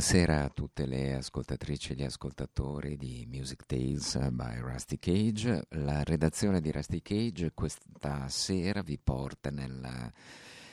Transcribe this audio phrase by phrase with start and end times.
[0.00, 5.66] Buonasera a tutte le ascoltatrici e gli ascoltatori di Music Tales by Rusty Cage.
[5.72, 10.10] La redazione di Rusty Cage questa sera vi porta nel,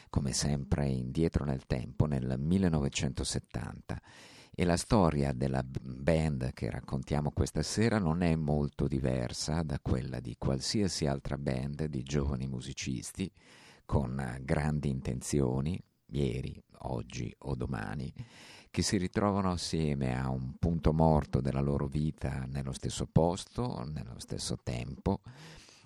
[0.10, 4.02] come sempre indietro nel tempo, nel 1970
[4.56, 10.22] e la storia della band che raccontiamo questa sera non è molto diversa da quella
[10.22, 13.30] di qualsiasi altra band di giovani musicisti
[13.84, 15.78] con grandi intenzioni,
[16.12, 18.14] ieri, oggi o domani,
[18.70, 24.20] che si ritrovano assieme a un punto morto della loro vita nello stesso posto, nello
[24.20, 25.22] stesso tempo,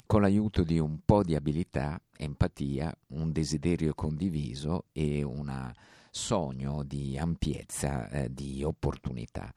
[0.06, 5.72] con l'aiuto di un po' di abilità, empatia, un desiderio condiviso e un
[6.10, 9.54] sogno di ampiezza, eh, di opportunità.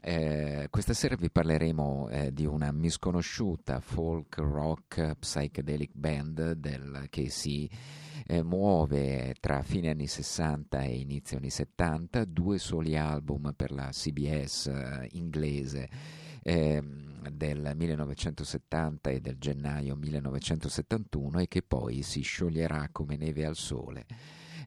[0.00, 7.28] Eh, questa sera vi parleremo eh, di una misconosciuta folk rock psychedelic band del, che
[7.28, 7.68] si
[8.26, 13.88] eh, muove tra fine anni 60 e inizio anni 70, due soli album per la
[13.90, 15.88] CBS eh, inglese
[16.42, 23.56] ehm, del 1970 e del gennaio 1971 e che poi si scioglierà come neve al
[23.56, 24.06] sole.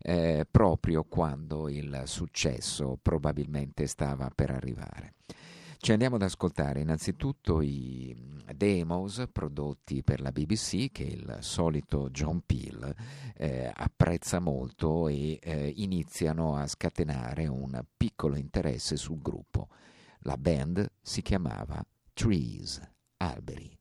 [0.01, 5.13] Eh, proprio quando il successo probabilmente stava per arrivare.
[5.81, 8.13] Ci andiamo ad ascoltare innanzitutto i
[8.53, 12.93] demos prodotti per la BBC che il solito John Peel
[13.35, 19.69] eh, apprezza molto e eh, iniziano a scatenare un piccolo interesse sul gruppo.
[20.23, 22.81] La band si chiamava Trees,
[23.15, 23.78] alberi.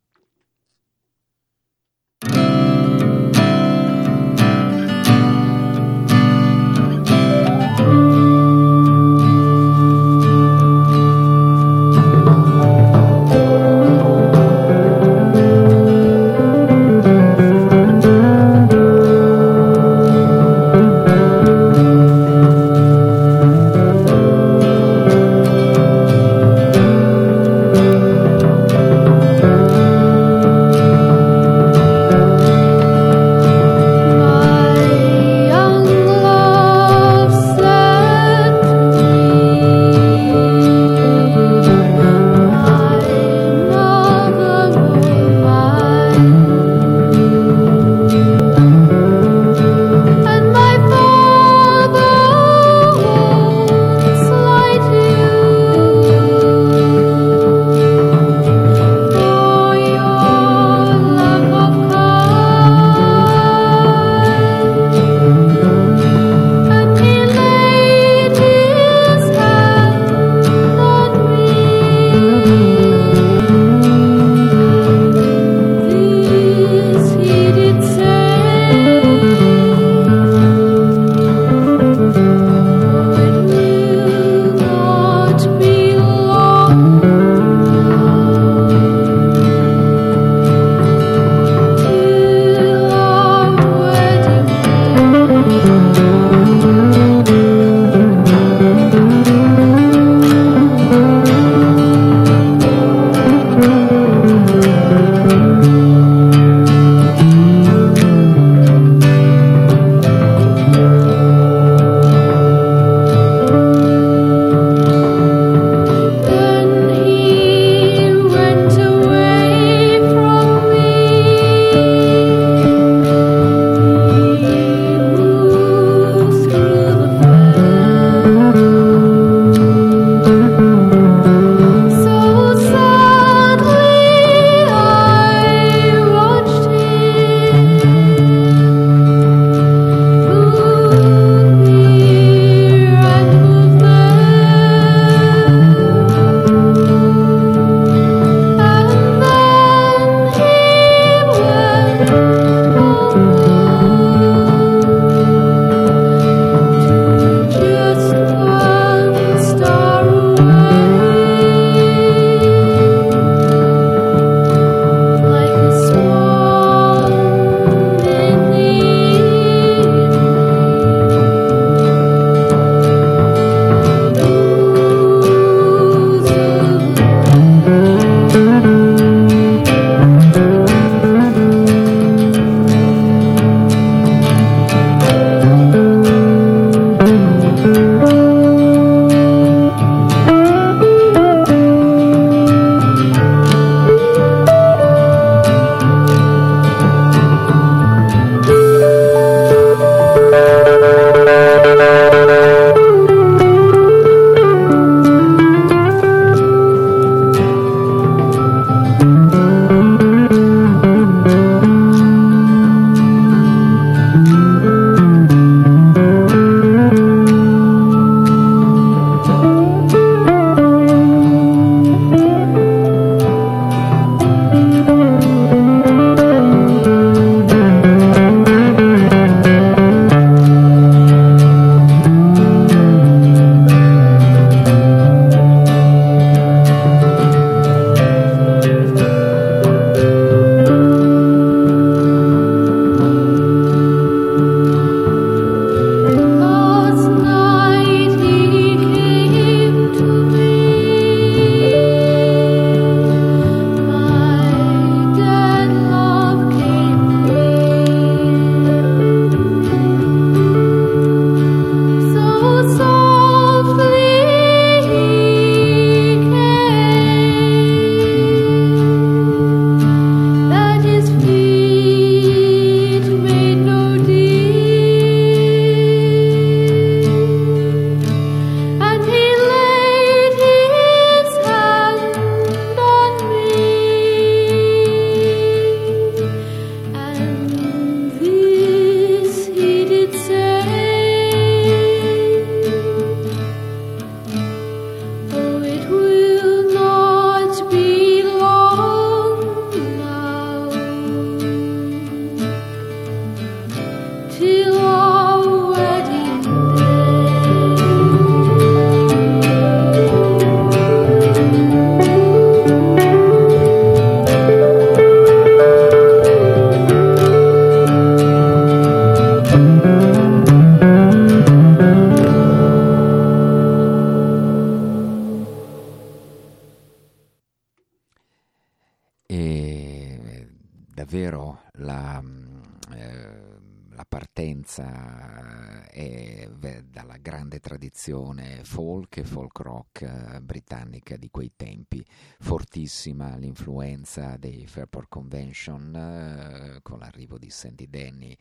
[338.08, 342.03] Tradizione folk e folk rock eh, britannica di quei tempi,
[342.38, 348.36] fortissima l'influenza dei Fairport Convention eh, con l'arrivo di Sandy Denny.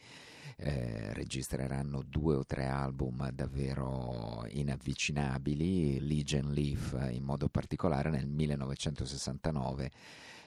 [0.59, 9.91] Eh, registreranno due o tre album davvero inavvicinabili, Legion Leaf in modo particolare nel 1969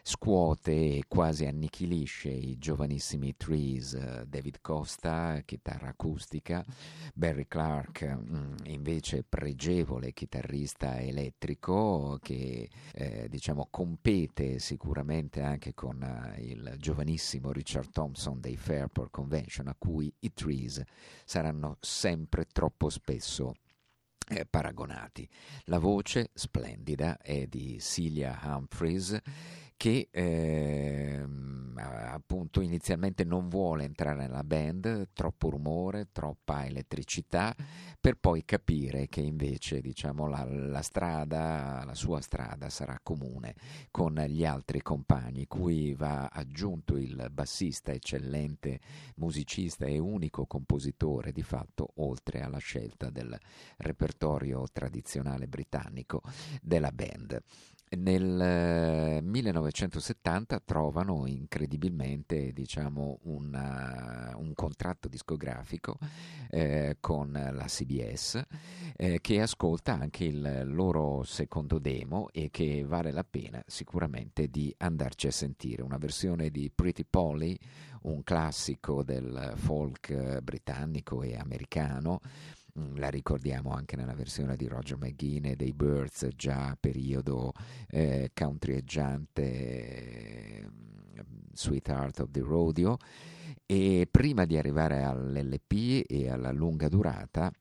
[0.02, 6.64] scuote e quasi annichilisce i giovanissimi Trees, eh, David Costa, chitarra acustica,
[7.14, 16.40] Barry Clark mm, invece pregevole chitarrista elettrico che eh, diciamo compete sicuramente anche con uh,
[16.40, 20.82] il giovanissimo Richard Thompson dei Fairport Convention a cui i Trees
[21.24, 23.54] saranno sempre troppo spesso
[24.28, 25.28] eh, paragonati.
[25.64, 29.18] La voce splendida è di Celia Humphreys
[29.80, 31.24] che eh,
[32.12, 37.56] appunto inizialmente non vuole entrare nella band, troppo rumore, troppa elettricità,
[37.98, 43.54] per poi capire che invece diciamo, la, la, strada, la sua strada sarà comune
[43.90, 48.80] con gli altri compagni, cui va aggiunto il bassista eccellente
[49.16, 53.34] musicista e unico compositore di fatto, oltre alla scelta del
[53.78, 56.20] repertorio tradizionale britannico
[56.60, 57.42] della band
[57.96, 65.98] nel 1970 eh, trovano incredibilmente diciamo, una, un contratto discografico
[66.50, 68.42] eh, con la CBS
[68.96, 74.72] eh, che ascolta anche il loro secondo demo e che vale la pena sicuramente di
[74.78, 75.82] andarci a sentire.
[75.82, 77.58] Una versione di Pretty Polly
[78.02, 82.20] un classico del folk britannico e americano
[82.96, 87.52] la ricordiamo anche nella versione di Roger McGuinn dei Birds, già periodo
[87.88, 90.68] eh, countryeggiante eh,
[91.52, 92.96] Sweetheart of the Rodeo.
[93.66, 97.52] E prima di arrivare all'LP e alla lunga durata,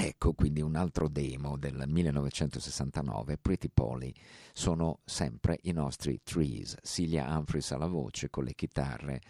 [0.00, 4.12] Ecco quindi un altro demo del 1969, Pretty Polly,
[4.52, 9.20] sono sempre i nostri Trees, Celia Humphries alla voce con le chitarre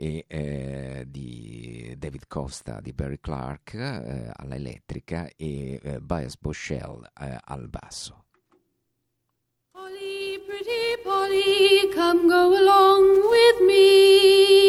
[0.00, 7.36] e eh, di David Costa di Barry Clark eh, all'elettrica e eh, Bias Boschel eh,
[7.46, 8.26] al basso.
[9.72, 14.67] Polly, pretty Polly, come go along with me.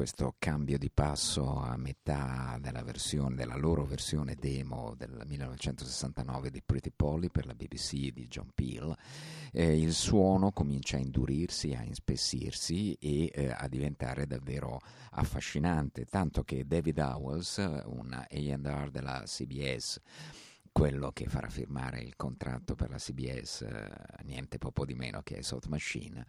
[0.00, 6.62] Questo cambio di passo a metà della, versione, della loro versione demo del 1969 di
[6.62, 8.96] Pretty Polly per la BBC di John Peel.
[9.52, 14.80] Eh, il suono comincia a indurirsi, a inspessirsi e eh, a diventare davvero
[15.10, 20.00] affascinante, tanto che David Howells, un AR della CBS,
[20.72, 23.90] quello che farà firmare il contratto per la CBS, eh,
[24.22, 26.24] niente poco di meno che South Machine,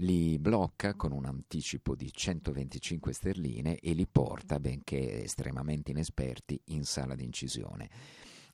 [0.00, 6.84] li blocca con un anticipo di 125 sterline e li porta, benché estremamente inesperti, in
[6.84, 7.88] sala d'incisione.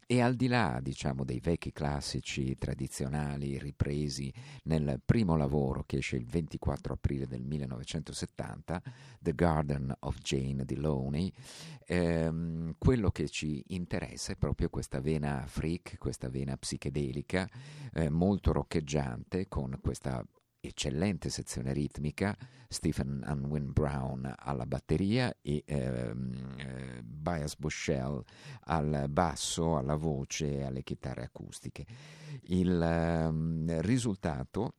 [0.09, 4.33] E al di là, diciamo, dei vecchi classici tradizionali ripresi
[4.65, 8.83] nel primo lavoro che esce il 24 aprile del 1970,
[9.21, 11.33] The Garden of Jane Deloney,
[11.87, 17.49] ehm, quello che ci interessa è proprio questa vena freak, questa vena psichedelica,
[17.93, 20.25] eh, molto roccheggiante, con questa
[20.67, 22.37] eccellente sezione ritmica,
[22.69, 28.23] Stephen Unwin Brown alla batteria e ehm, eh, Bias Bushell
[28.65, 31.87] al basso, alla voce e alle chitarre acustiche.
[32.49, 34.75] Il ehm, risultato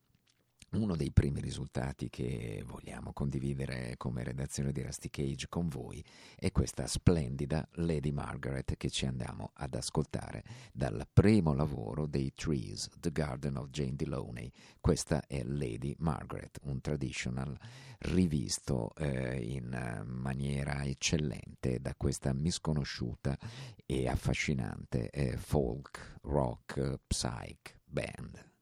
[0.78, 6.04] uno dei primi risultati che vogliamo condividere come redazione di Rusty Cage con voi
[6.36, 12.90] è questa splendida Lady Margaret che ci andiamo ad ascoltare dal primo lavoro dei Trees,
[13.00, 14.52] The Garden of Jane Deloney.
[14.80, 17.58] Questa è Lady Margaret, un traditional
[18.00, 23.38] rivisto eh, in maniera eccellente da questa misconosciuta
[23.86, 28.56] e affascinante eh, folk, rock, psych band.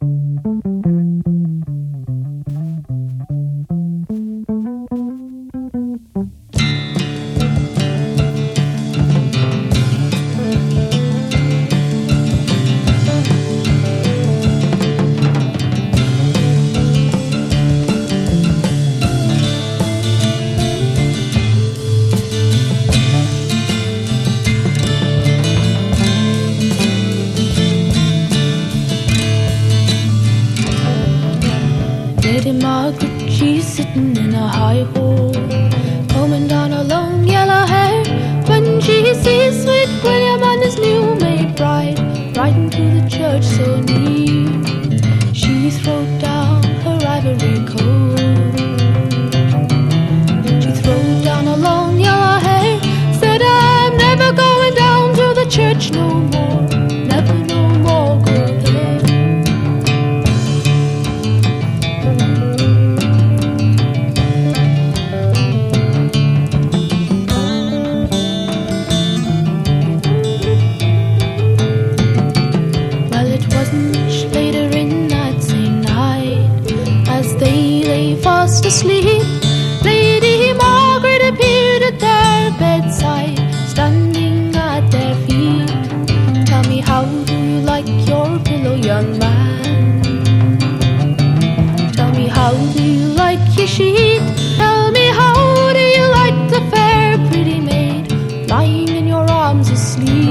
[0.00, 1.07] Thank you.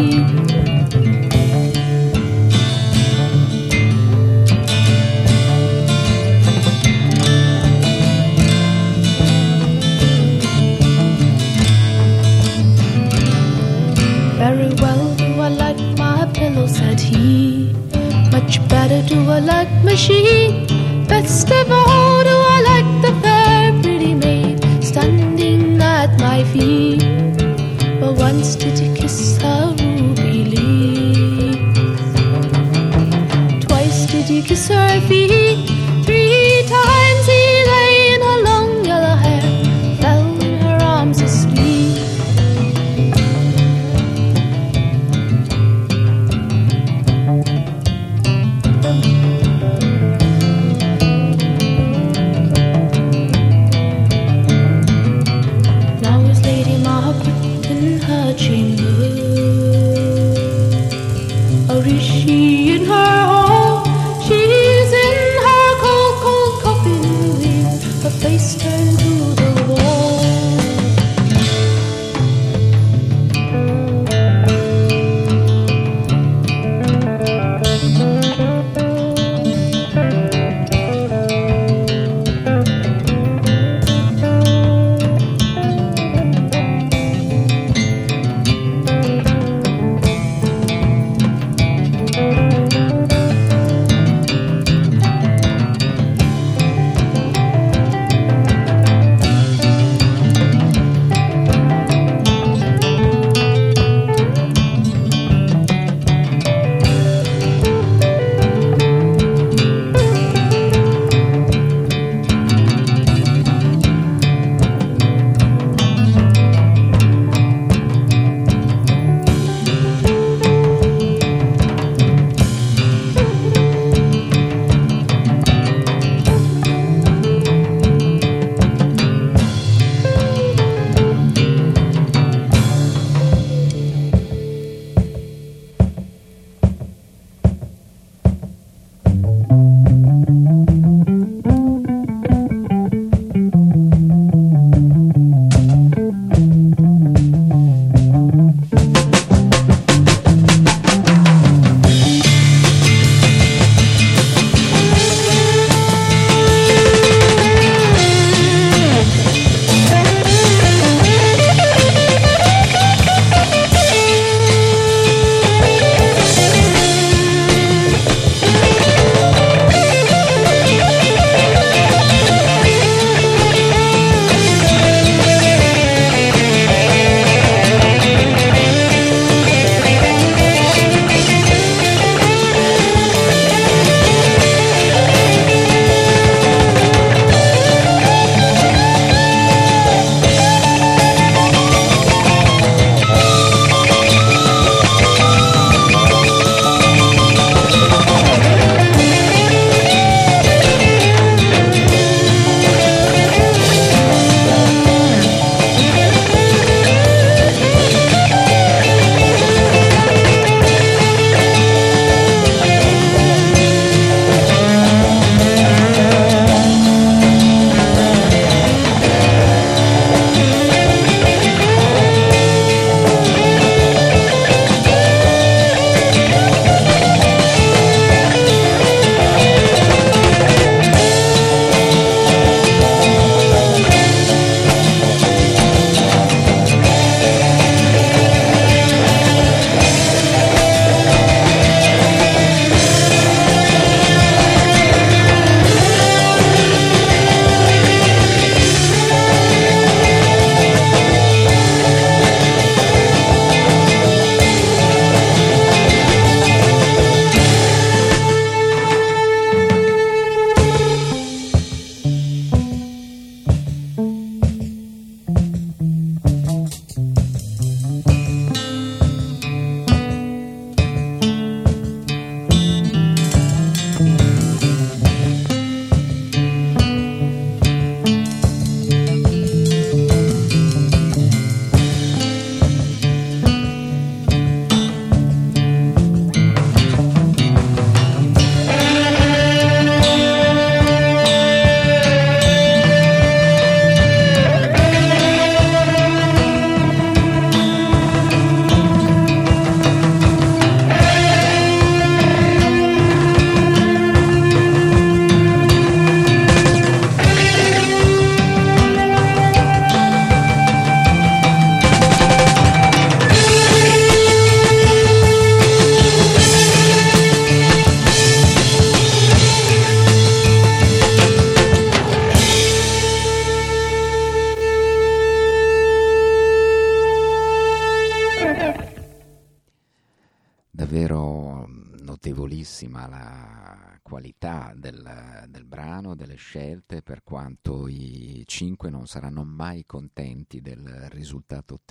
[0.08, 0.57] me.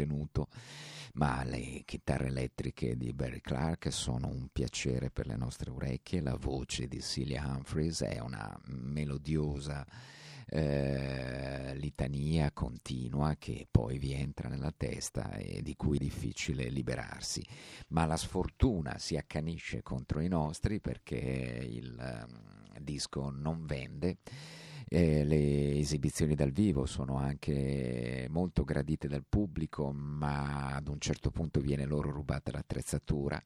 [0.07, 0.49] Ottenuto,
[1.14, 6.37] ma le chitarre elettriche di Barry Clark sono un piacere per le nostre orecchie, la
[6.37, 9.85] voce di Celia Humphreys è una melodiosa
[10.49, 17.45] eh, litania continua che poi vi entra nella testa e di cui è difficile liberarsi.
[17.88, 24.19] Ma la sfortuna si accanisce contro i nostri perché il um, disco non vende.
[24.88, 31.31] Eh, le esibizioni dal vivo sono anche molto gradite dal pubblico, ma ad un certo
[31.33, 33.42] punto viene loro rubata l'attrezzatura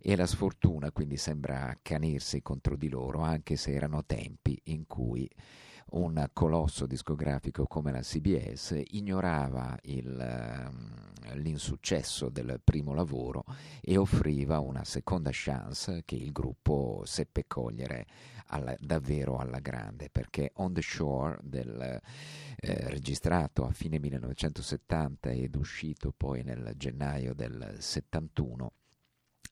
[0.00, 5.28] e la sfortuna quindi sembra accanirsi contro di loro, anche se erano tempi in cui
[5.92, 13.44] un colosso discografico come la CBS ignorava il, ehm, l'insuccesso del primo lavoro
[13.80, 18.06] e offriva una seconda chance che il gruppo seppe cogliere
[18.48, 22.00] alla, davvero alla grande perché On the Shore del,
[22.56, 28.72] eh, registrato a fine 1970 ed uscito poi nel gennaio del 71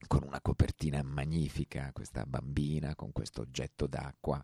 [0.06, 4.40] con una copertina magnifica, questa bambina con questo oggetto d'acqua,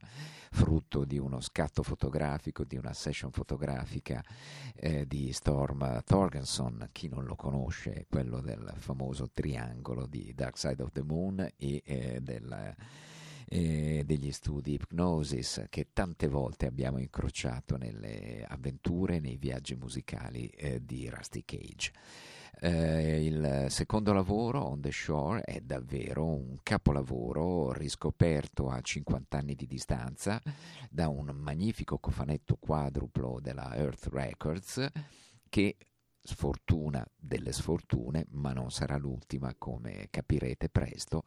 [0.50, 4.22] frutto di uno scatto fotografico, di una session fotografica
[4.74, 10.82] eh, di Storm Thorgenson, chi non lo conosce, quello del famoso triangolo di Dark Side
[10.82, 12.74] of the Moon e eh, del,
[13.46, 20.84] eh, degli studi Hypnosis che tante volte abbiamo incrociato nelle avventure, nei viaggi musicali eh,
[20.84, 21.92] di Rusty Cage.
[22.62, 29.54] Eh, il secondo lavoro, On the Shore, è davvero un capolavoro riscoperto a 50 anni
[29.54, 30.38] di distanza
[30.90, 34.86] da un magnifico cofanetto quadruplo della Earth Records
[35.48, 35.76] che
[36.30, 41.24] sfortuna delle sfortune, ma non sarà l'ultima come capirete presto,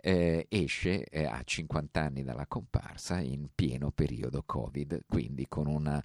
[0.00, 6.00] eh, esce eh, a 50 anni dalla comparsa in pieno periodo Covid, quindi con un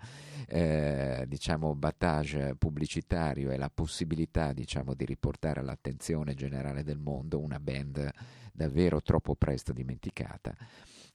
[0.47, 7.59] eh, diciamo, battage pubblicitario e la possibilità diciamo, di riportare all'attenzione generale del mondo una
[7.59, 8.09] band
[8.51, 10.55] davvero troppo presto dimenticata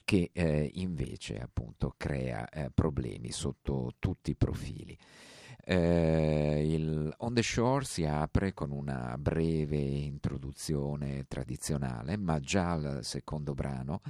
[0.04, 4.96] che eh, invece appunto crea eh, problemi sotto tutti i profili.
[5.68, 13.04] Eh, il On the Shore si apre con una breve introduzione tradizionale, ma già al
[13.04, 14.00] secondo brano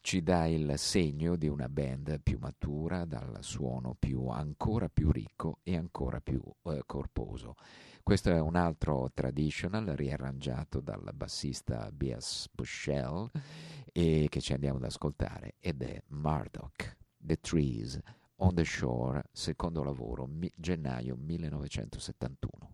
[0.00, 5.58] ci dà il segno di una band più matura, dal suono più, ancora più ricco
[5.62, 7.56] e ancora più eh, corposo.
[8.02, 13.30] Questo è un altro traditional riarrangiato dal bassista Bias Bushell
[13.92, 18.00] e che ci andiamo ad ascoltare ed è Murdoch, The Trees,
[18.42, 22.72] On the Shore, secondo lavoro, mi- gennaio 1971.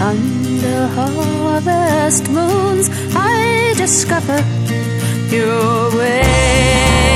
[0.00, 4.38] Under harvest moons, I discover
[5.34, 7.07] your waste.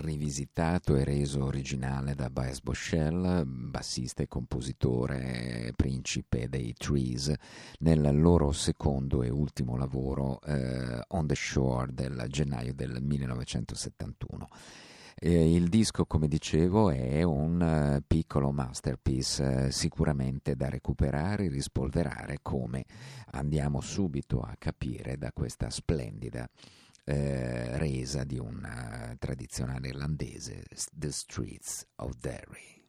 [0.00, 7.30] Rivisitato e reso originale da Baez Boschel, bassista e compositore principe dei Trees,
[7.80, 14.48] nel loro secondo e ultimo lavoro eh, On the Shore del gennaio del 1971.
[15.22, 21.48] Eh, il disco, come dicevo, è un uh, piccolo masterpiece, uh, sicuramente da recuperare e
[21.50, 22.86] rispolverare, come
[23.32, 26.48] andiamo subito a capire da questa splendida
[27.04, 32.79] eh, resa di una tradizionale irlandese, The Streets of Derry.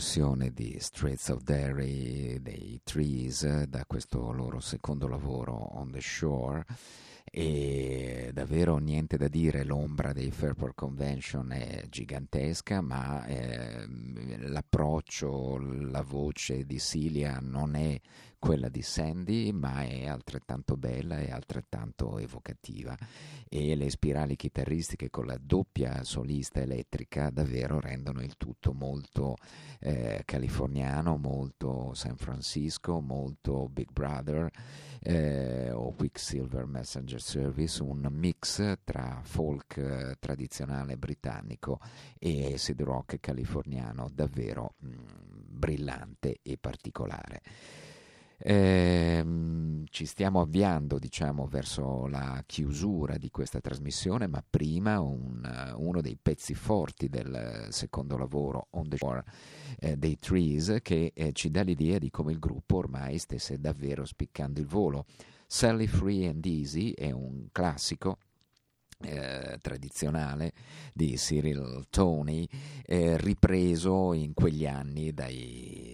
[0.00, 6.64] Versione di Straits of Derry dei Trees da questo loro secondo lavoro On the Shore.
[7.30, 13.86] E davvero niente da dire, l'ombra dei Fairport Convention è gigantesca, ma eh,
[14.38, 18.00] l'approccio, la voce di Cilia non è
[18.40, 22.96] quella di Sandy, ma è altrettanto bella e altrettanto evocativa.
[23.48, 29.36] E le spirali chitarristiche con la doppia solista elettrica davvero rendono il tutto molto
[29.78, 34.50] eh, californiano, molto San Francisco, molto Big Brother
[35.00, 41.78] eh, o Quicksilver Messenger Service, un mix tra folk eh, tradizionale britannico
[42.18, 44.88] e acid rock californiano davvero mh,
[45.46, 47.42] brillante e particolare.
[48.42, 49.22] Eh,
[49.90, 56.16] ci stiamo avviando diciamo, verso la chiusura di questa trasmissione, ma prima un, uno dei
[56.20, 59.24] pezzi forti del secondo lavoro, On the Shore
[59.78, 64.04] eh, dei Trees, che eh, ci dà l'idea di come il gruppo ormai stesse davvero
[64.04, 65.04] spiccando il volo.
[65.46, 68.18] Sally Free and Easy è un classico
[69.02, 70.52] eh, tradizionale
[70.94, 72.46] di Cyril Tony,
[72.84, 75.89] eh, ripreso in quegli anni dai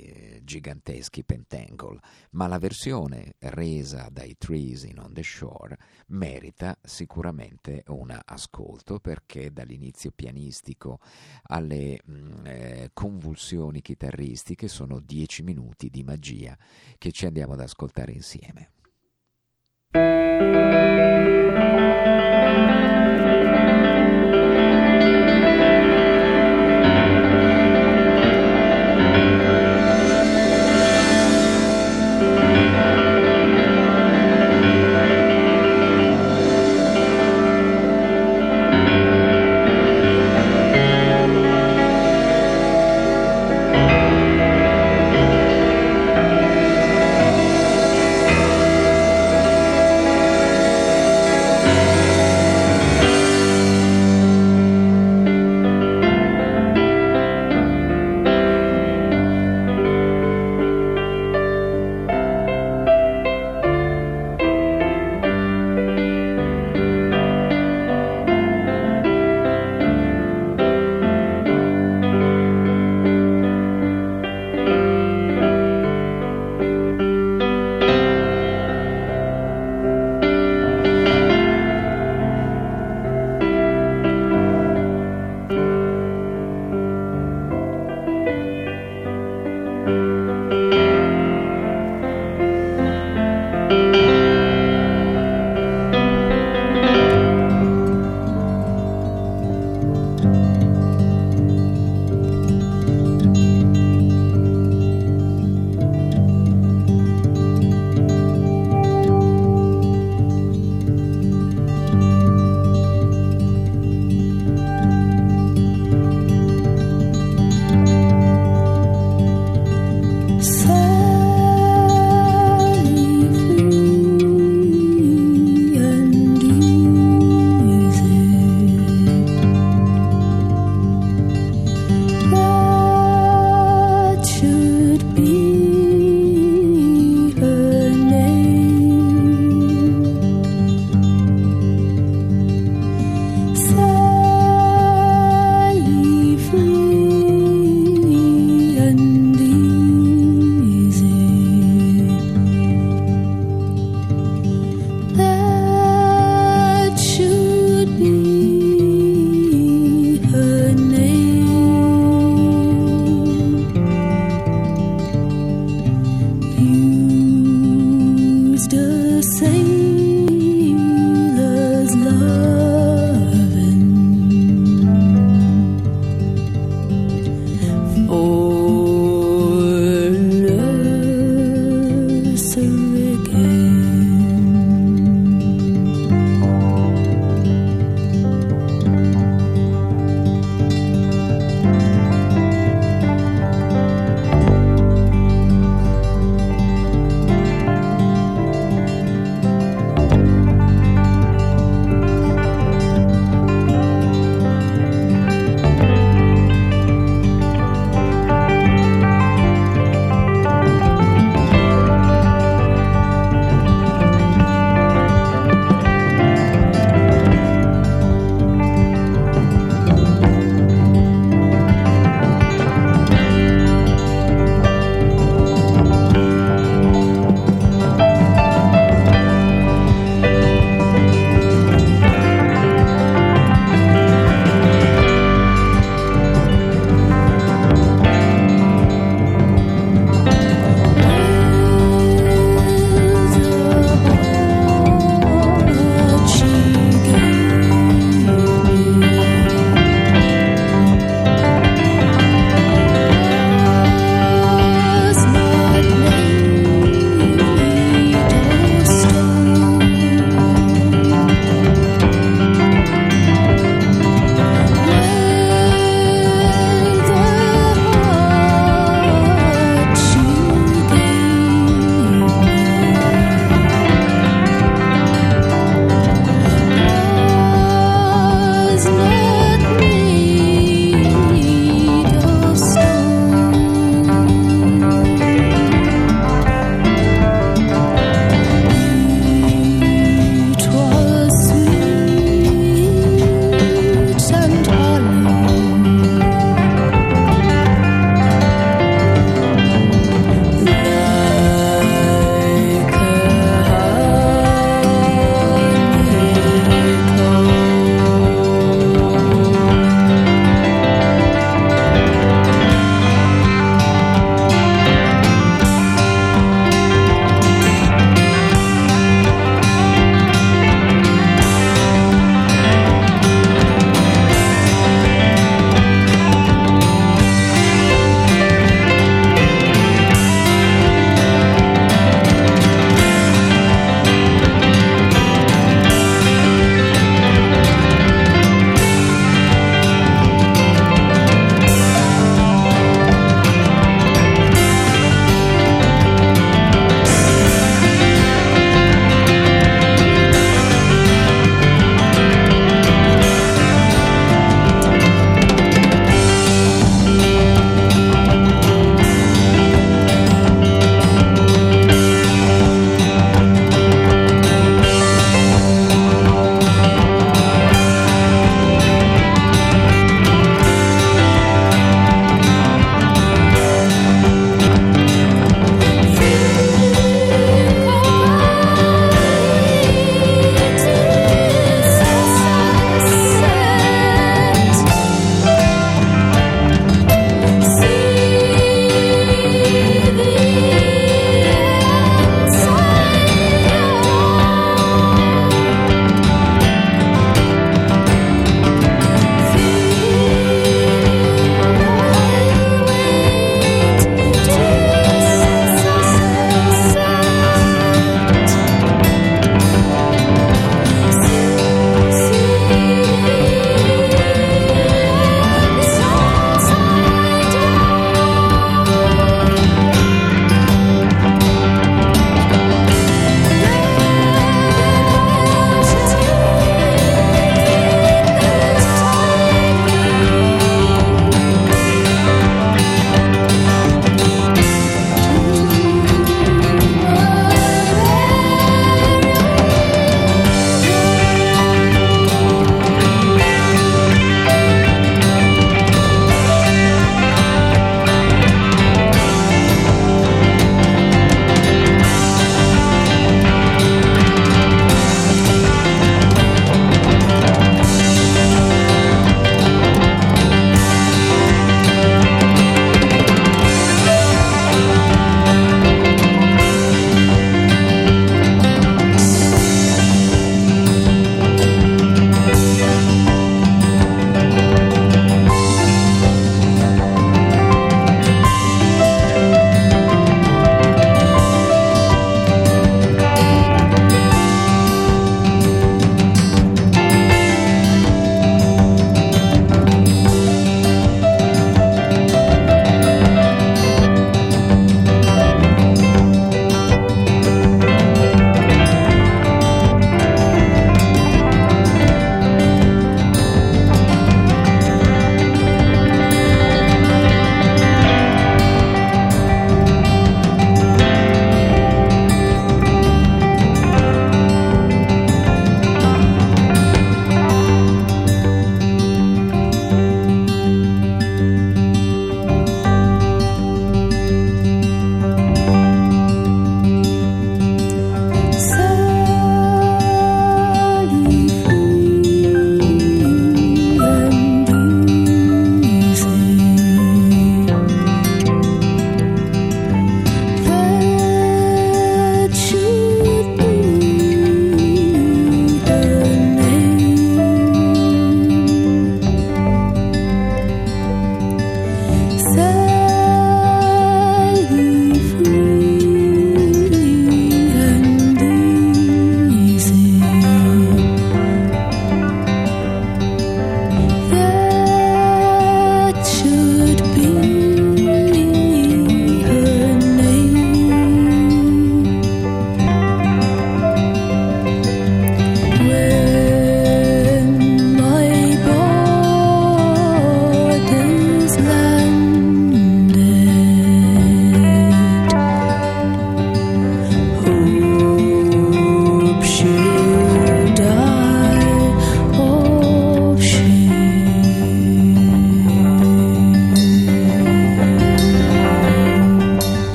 [0.46, 5.76] giganteschi Pentangle, ma la versione resa dai Trees in On the Shore
[6.06, 11.00] merita sicuramente un ascolto perché dall'inizio pianistico
[11.48, 16.56] alle mh, mm, eh, convulsioni chitarristiche sono dieci minuti di magia
[16.96, 18.70] che ci andiamo ad ascoltare insieme.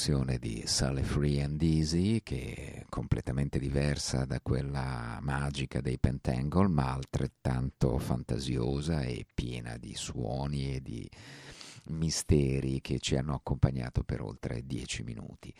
[0.00, 6.68] Versione di Sally Free and Easy che è completamente diversa da quella magica dei Pentangle
[6.68, 11.06] ma altrettanto fantasiosa e piena di suoni e di
[11.88, 15.52] misteri che ci hanno accompagnato per oltre dieci minuti.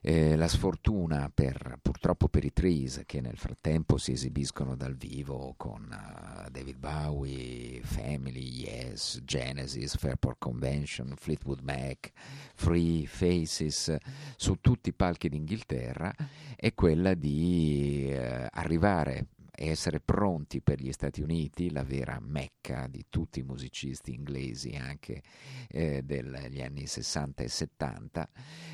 [0.00, 5.54] Eh, la sfortuna per, purtroppo per i Trees che nel frattempo si esibiscono dal vivo
[5.56, 12.12] con uh, David Bowie, Family, Yes, Genesis, Fairport Convention, Fleetwood Mac,
[12.54, 13.96] Free, Faces,
[14.36, 16.14] su tutti i palchi d'Inghilterra,
[16.54, 19.26] è quella di uh, arrivare
[19.56, 25.22] essere pronti per gli Stati Uniti, la vera mecca di tutti i musicisti inglesi anche
[25.68, 28.28] eh, degli anni 60 e 70,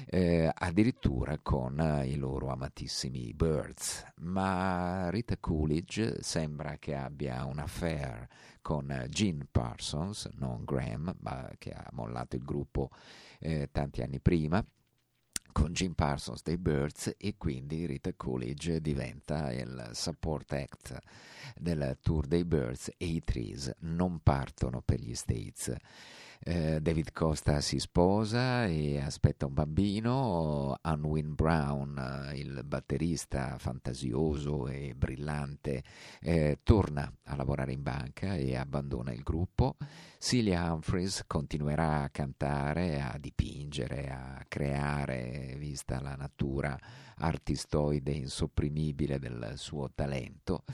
[0.07, 4.05] eh, addirittura con eh, i loro amatissimi Birds.
[4.17, 8.27] Ma Rita Coolidge sembra che abbia un affair
[8.61, 12.91] con Gene Parsons, non Graham, ma che ha mollato il gruppo
[13.39, 14.65] eh, tanti anni prima
[15.53, 20.99] con Jim Parsons dei Birds e quindi Rita Coolidge diventa il support act
[21.55, 25.75] del tour dei Birds e i Trees non partono per gli States.
[26.45, 34.93] Eh, David Costa si sposa e aspetta un bambino, Unwin Brown, il batterista fantasioso e
[34.97, 35.85] brillante,
[36.21, 39.77] eh, torna a lavorare in banca e abbandona il gruppo.
[40.19, 46.77] Celia Humphries continuerà a cantare, a dipingere, a creare, vista la natura
[47.23, 50.65] artistoide insopprimibile del suo talento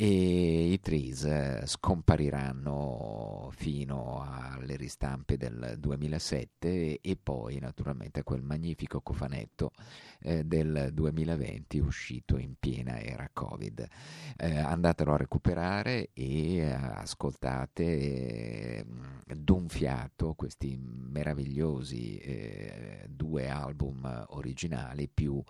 [0.00, 8.42] e i Trees eh, scompariranno fino alle ristampe del 2007 e poi naturalmente a quel
[8.42, 9.72] magnifico cofanetto
[10.20, 13.88] eh, del 2020 uscito in piena era Covid.
[14.36, 18.86] Eh, andatelo a recuperare e ascoltate eh,
[19.34, 25.42] d'un fiato questi meravigliosi eh, due album originali più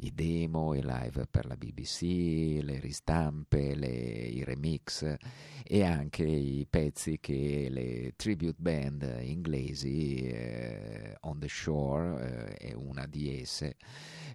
[0.00, 5.16] i demo, i live per la BBC, le ristampe, le, i remix
[5.64, 12.72] e anche i pezzi che le tribute band inglesi, eh, On the Shore eh, è
[12.74, 13.76] una di esse,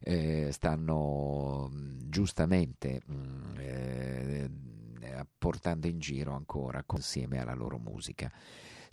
[0.02, 4.50] eh, stanno mm, giustamente mm, eh,
[5.38, 8.32] portando in giro ancora insieme alla loro musica.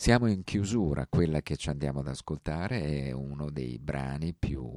[0.03, 4.69] Siamo in chiusura, quella che ci andiamo ad ascoltare è uno dei brani più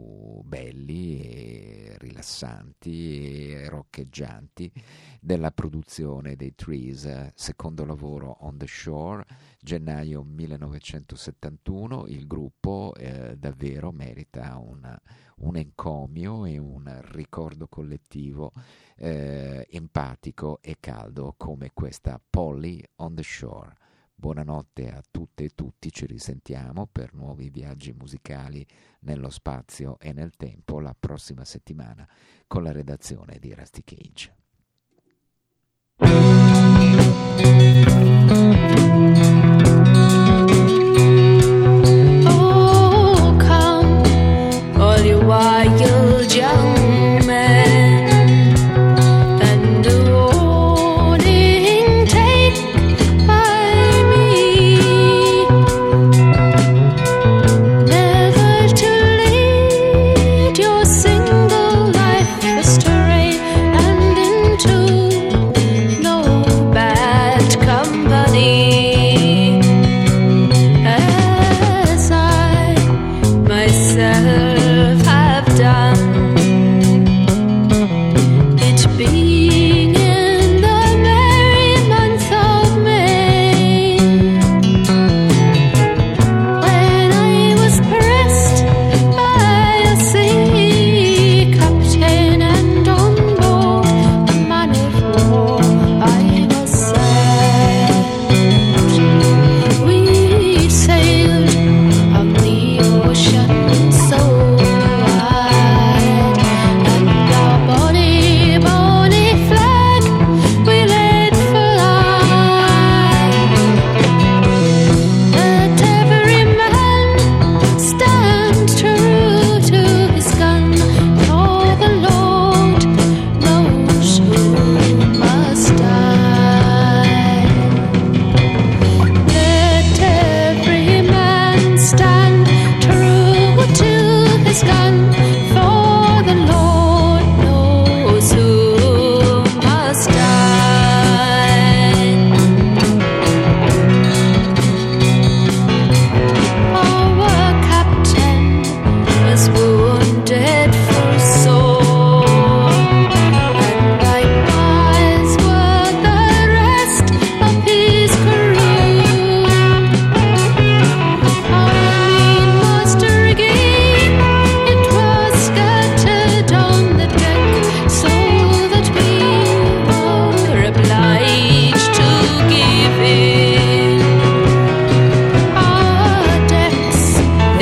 [0.44, 4.72] belli e rilassanti e roccheggianti
[5.20, 9.26] della produzione dei Trees, secondo lavoro On the Shore,
[9.60, 14.96] gennaio 1971, il gruppo eh, davvero merita una,
[15.38, 18.54] un encomio e un ricordo collettivo
[18.96, 23.85] eh, empatico e caldo come questa Polly on the Shore.
[24.18, 28.66] Buonanotte a tutte e tutti, ci risentiamo per nuovi viaggi musicali
[29.02, 32.08] nello spazio e nel tempo la prossima settimana
[32.48, 34.34] con la redazione di Rusty Cage.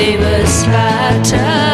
[0.04, 1.73] neighbors try to